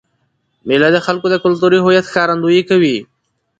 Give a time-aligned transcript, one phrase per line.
[0.67, 2.97] مېله د خلکو د کلتوري هویت ښکارندويي کوي.